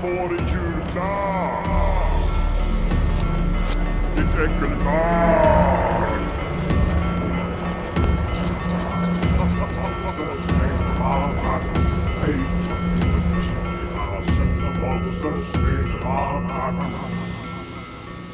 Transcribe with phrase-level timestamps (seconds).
[0.00, 1.66] får en julklapp!
[4.16, 5.78] Ditt äckelbarn!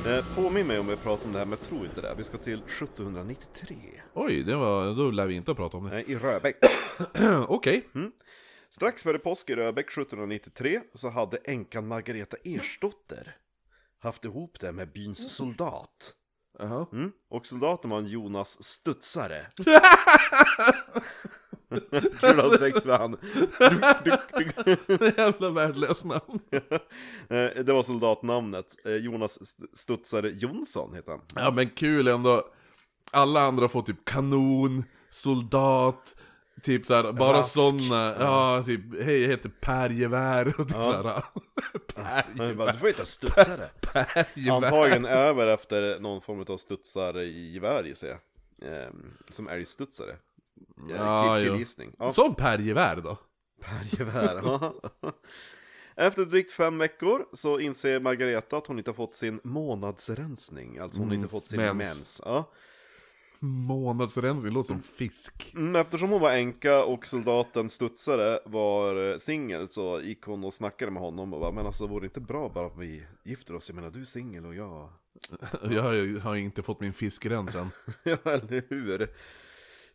[0.06, 2.14] Eh, påminn mig om jag pratar om det här, men jag tror inte det.
[2.16, 3.76] Vi ska till 1793.
[4.14, 5.90] Oj, det var, då lär vi inte prata om det.
[5.90, 6.56] Nej, i Röbäck.
[7.48, 7.84] Okej.
[8.76, 13.36] Strax före påsk i Röbäck 1793 så hade änkan Margareta Ersdotter
[13.98, 16.12] haft ihop det med byns soldat.
[16.58, 16.86] Jaha.
[16.92, 17.12] Mm.
[17.30, 19.46] Och soldaten var en Jonas Studsare.
[22.20, 23.16] Kul att ha sex med han.
[25.16, 26.40] Jävla värdelöst namn.
[27.28, 28.66] Eh, Det var soldatnamnet.
[28.84, 31.20] Eh, Jonas St- Studsare Jonsson heter han.
[31.34, 32.42] Ja men kul ändå.
[33.10, 36.14] Alla andra får typ kanon, soldat,
[36.62, 37.52] typ såhär, bara Rask.
[37.54, 41.22] sådana, ja typ, hej jag heter Per Gevär och typ såhär.
[41.94, 43.70] Per Han bara, du får heta Studsare.
[43.80, 44.56] Per Gevär.
[44.56, 48.18] Antagligen över efter någon form av studsargevär gissar jag.
[48.62, 50.16] Ehm, som älgstudsare.
[50.88, 51.44] Ja, Ja.
[51.44, 51.92] Killgissning.
[51.98, 53.18] Ja, Som Per Gevär då?
[53.60, 54.40] pärgevär.
[54.44, 54.74] ja.
[55.96, 60.78] Efter drygt fem veckor så inser Margareta att hon inte har fått sin månadsrensning.
[60.78, 61.76] Alltså hon har inte fått sin mens.
[61.78, 62.20] mens.
[62.24, 62.50] Ja.
[63.44, 65.52] Månadsrensning, låter som fisk.
[65.54, 70.54] Mm, Eftersom hon var änka och soldaten studsare var eh, singel så gick hon och
[70.54, 73.56] snackade med honom och bara Men alltså vore det inte bra bara att vi gifter
[73.56, 73.68] oss?
[73.68, 74.88] Jag menar du är singel och jag
[75.62, 77.70] Jag har har inte fått min fiskrens än.
[78.02, 79.10] Ja, eller hur?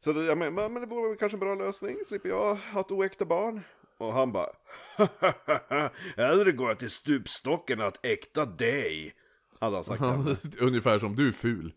[0.03, 2.91] Så det, jag menar, men det vore kanske en bra lösning, slipper jag ha ett
[2.91, 3.61] oäkta barn.
[3.97, 4.50] Och han bara,
[6.17, 9.13] hellre går jag till stupstocken att äkta dig.
[9.59, 10.02] Hade han sagt.
[10.59, 11.73] Ungefär som du är ful.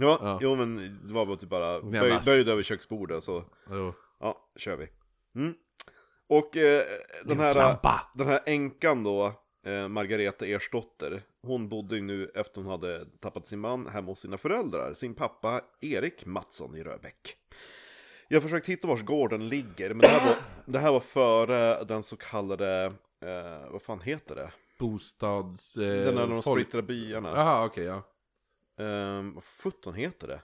[0.00, 0.38] Ja, Ja.
[0.42, 3.92] jo men det var bara typ bara böj, böjd över köksbordet så, Jo.
[4.20, 4.88] ja, kör vi.
[5.34, 5.54] Mm.
[6.28, 6.84] Och eh,
[7.24, 8.00] den, här, slampa.
[8.14, 9.32] den här änkan då,
[9.66, 14.20] eh, Margareta Ersdotter, hon bodde ju nu efter hon hade tappat sin man hemma hos
[14.20, 17.36] sina föräldrar, sin pappa Erik Mattsson i Röbäck.
[18.28, 20.36] Jag har försökt hitta vars gården ligger, men det här var,
[20.66, 22.84] det här var före den så kallade,
[23.24, 24.52] eh, vad fan heter det?
[24.78, 25.76] Bostads...
[25.76, 27.32] Eh, Den där de folk- splittrade byarna.
[27.34, 28.02] Jaha, okej ja.
[28.80, 30.42] Um, vad sjutton heter det?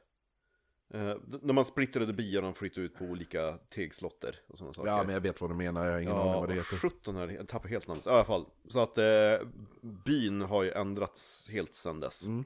[1.26, 4.90] D- när man splittrade byarna och flyttade ut på olika tegslotter och sådana saker.
[4.90, 6.76] Ja men jag vet vad du menar, jag har ingen aning vad det heter.
[6.76, 8.06] 17 är det, jag tappar helt namnet.
[8.06, 9.48] Ja, I alla fall, så att eh,
[9.80, 12.26] byn har ju ändrats helt sedan dess.
[12.26, 12.44] Mm.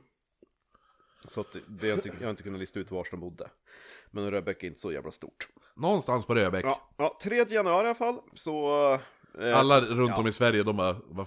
[1.24, 3.50] Så att det, jag, inte, jag har inte kunnat lista ut var de bodde.
[4.10, 5.48] Men Röbäck är inte så jävla stort.
[5.74, 6.64] Någonstans på Röbäck.
[6.64, 8.98] Ja, ja 3 januari i alla fall, så...
[9.38, 10.16] eh, Alla runt ja.
[10.16, 11.26] om i Sverige, de bara,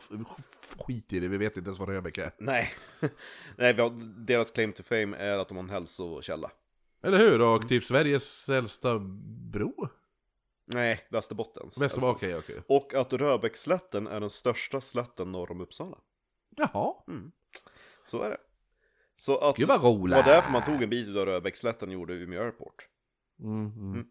[0.88, 2.32] skit i det, vi vet inte ens vad Röbäck är.
[2.38, 2.70] Nej,
[3.58, 6.52] Nej har, deras claim to fame är att de har en hälsokälla.
[7.04, 7.36] Eller hur?
[7.36, 7.48] Mm.
[7.48, 9.00] Och typ Sveriges äldsta
[9.52, 9.88] bro?
[10.66, 11.82] Nej, Västerbottens.
[11.82, 12.62] Västerbotten, okej okej.
[12.68, 15.98] Och att Röbäcksslätten är den största slätten norr om Uppsala.
[16.56, 16.94] Jaha,
[18.06, 18.38] Så är det.
[19.18, 20.16] Så att gud vad roligt.
[20.16, 22.88] var därför man tog en bit av Röbäcksslätten och gjorde Umeå Airport.
[23.40, 24.06] Mm, mm.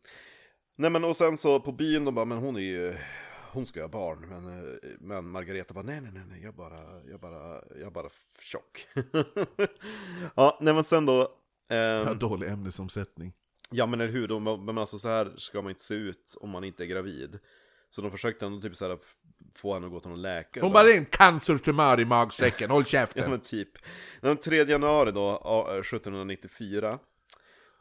[0.77, 2.97] Nej men och sen så på byn, de bara, men hon är ju,
[3.53, 4.29] hon ska ha barn.
[4.29, 8.09] Men, eh, men Margareta bara, nej nej nej, nej jag bara, jag bara, jag bara
[8.41, 8.87] tjock.
[10.35, 11.21] ja, nej men sen då,
[11.69, 13.33] ehm, Ja, dålig ämnesomsättning.
[13.71, 16.51] ja men eller hur, bara, men alltså så här ska man inte se ut om
[16.51, 17.39] man inte är gravid.
[17.91, 18.99] Så de försökte ändå typ så här
[19.55, 20.63] få henne att gå till någon läkare.
[20.65, 23.31] Hon bara, det är en cancertumör i magsäcken, håll Ja käften.
[23.31, 23.69] men typ.
[24.21, 26.99] Den 3 januari då, ja, 1794.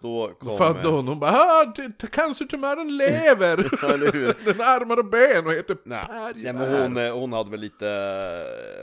[0.02, 0.58] Då kom...
[0.58, 1.74] Födde hon, hon bara, ah,
[2.12, 3.58] cancertumören lever!
[4.46, 7.60] Den har armar och ben och heter Nej, nej men hon, eh, hon hade väl
[7.60, 7.90] lite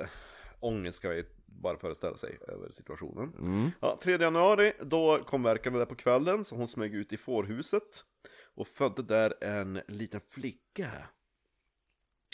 [0.03, 0.09] äh,
[0.61, 3.33] ångest ska jag bara föreställa sig över situationen.
[3.39, 3.71] Mm.
[3.81, 8.05] Ja, 3 januari, då kom verkarna där på kvällen, så hon smög ut i fårhuset.
[8.55, 10.91] Och födde där en liten flicka.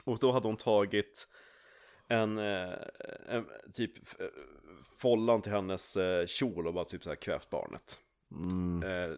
[0.05, 1.29] Och då hade hon tagit
[2.09, 2.75] en, eh,
[3.29, 4.27] en typ eh,
[4.99, 7.99] follan till hennes eh, kjol och bara typ så här kvävt barnet.
[8.33, 8.83] Mm.
[8.83, 9.17] Eh,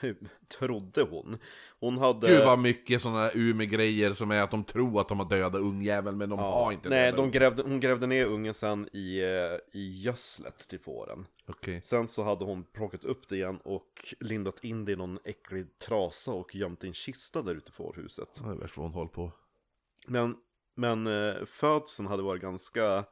[0.00, 0.18] typ,
[0.58, 1.38] trodde hon.
[1.80, 2.26] Hon hade...
[2.26, 6.18] Gud vad mycket sådana Umeå-grejer som är att de tror att de har dödat ungjäveln
[6.18, 10.00] men de har inte Nej, de grävde, hon grävde ner ungen sen i, eh, i
[10.02, 11.26] gödslet till fåren.
[11.46, 11.80] Okej.
[11.84, 15.78] Sen så hade hon plockat upp det igen och lindat in det i någon äcklig
[15.78, 18.40] trasa och gömt i en kista där ute i fårhuset.
[18.44, 19.32] Det är värst vad hon håller på.
[20.06, 20.36] Men,
[20.74, 23.04] men eh, födseln hade varit ganska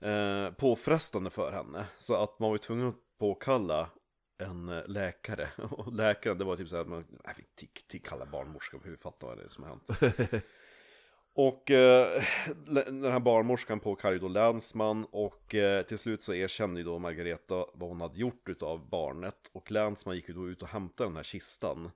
[0.00, 1.86] eh, påfrestande för henne.
[1.98, 3.90] Så att man var tvungen att påkalla
[4.38, 5.48] en eh, läkare.
[5.70, 8.96] Och läkaren, det var typ såhär, man nej, vi till, till kalla barnmorska för vi
[8.96, 10.44] fattar vad det är som har hänt.
[11.40, 12.22] Och eh,
[12.66, 16.98] den här barnmorskan påkallade ju då länsman och eh, till slut så erkände ju då
[16.98, 19.50] Margareta vad hon hade gjort utav barnet.
[19.52, 21.90] Och länsman gick ju då ut och hämtade den här kistan.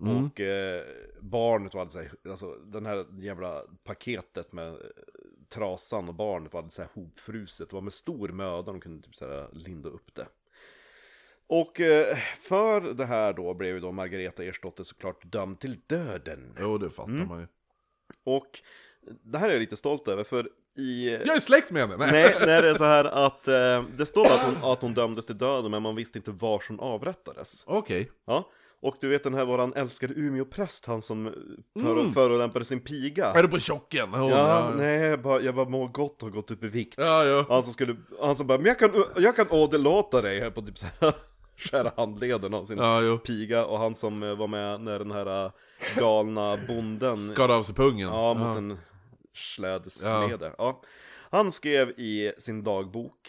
[0.00, 0.84] Och eh,
[1.20, 4.76] barnet var så här, alltså den här jävla paketet med
[5.48, 7.70] trasan och barnet var så här hopfruset.
[7.70, 10.26] Det var med stor möda de kunde typ så här linda upp det.
[11.48, 16.56] Och eh, för det här då blev ju då Margareta Ersdotter såklart dömd till döden.
[16.60, 17.28] Jo, det fattar Mm.
[17.28, 17.46] man ju.
[18.24, 18.60] Och
[19.22, 21.10] det här är jag lite stolt över för i...
[21.10, 21.96] Jag är släkt med henne!
[21.96, 22.12] Nej.
[22.12, 25.26] Nej, nej, det är så här att eh, det står att hon, att hon dömdes
[25.26, 27.64] till döden men man visste inte var hon avrättades.
[27.66, 28.10] Okej.
[28.24, 28.50] Ja,
[28.86, 31.32] och du vet den här våran älskade Umeå-präst, han som
[31.80, 33.26] för, förolämpade sin piga.
[33.26, 34.08] Är du på tjocken?
[34.14, 36.94] Hon, Ja, nej, jag bara, jag bara mår gott och har gått upp i vikt.
[36.98, 37.46] Ja, ja.
[37.48, 40.62] Han som skulle, han som bara, men jag kan, jag kan åderlåta dig här på
[40.62, 41.14] typ så här
[41.56, 45.44] skära handleden av sin Ja, piga och han som eh, var med när den här
[45.44, 45.50] eh,
[45.98, 48.08] galna bonden Skar av sig pungen.
[48.08, 48.78] Ja, mot en
[49.34, 50.54] slädsmede.
[50.58, 50.82] Ja.
[51.30, 53.28] Han skrev i sin dagbok,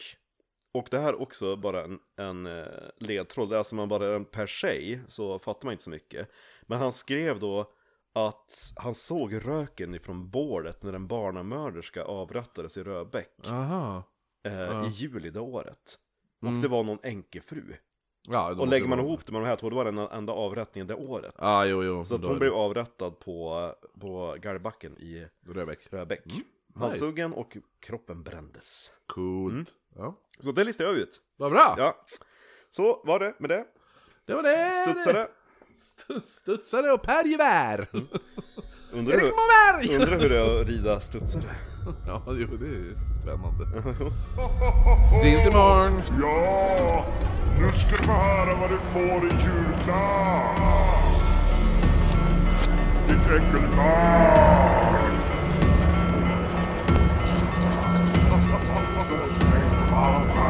[0.77, 2.65] och det här är också bara en, en eh,
[2.97, 6.29] ledtråd, läser man bara den per se så fattar man inte så mycket.
[6.61, 7.71] Men han skrev då
[8.13, 14.03] att han såg röken ifrån bålet när en barnamörderska avrättades i Röbäck Aha.
[14.43, 15.99] eh, i juli det året.
[16.41, 16.61] Och Mm.
[16.61, 17.63] det var någon änkefru.
[18.29, 20.87] Ja, Och lägger man ihop det med de här två, det var den enda avrättningen
[20.87, 21.35] det året.
[21.37, 22.05] Ja, jo, jo.
[22.05, 25.93] Så att hon blev avrättad på, på Gallbacken i Röbäck.
[25.93, 26.25] Röbäck.
[26.25, 26.43] Mm.
[26.75, 28.91] Halshuggen och kroppen brändes.
[29.05, 29.53] Coolt.
[29.53, 29.65] Mm.
[29.95, 30.15] Ja.
[30.39, 31.21] Så det listar jag ut.
[31.37, 31.75] Vad bra!
[31.77, 31.95] Ja.
[32.69, 33.65] Så var det med det.
[34.27, 34.71] Det var det!
[34.71, 35.27] Studsare.
[36.07, 37.87] Stu- Studsare och pärgevär!
[38.93, 39.31] Undrar hur,
[39.95, 41.43] undrar hur det är att rida studsare.
[42.07, 43.65] Ja, jo, det är spännande.
[45.23, 46.01] Syns imorgon!
[46.21, 47.05] Ja,
[47.59, 50.57] nu ska du få höra vad du får i julklapp.
[53.07, 54.97] Ditt äckelbarn.
[59.97, 60.46] Hej.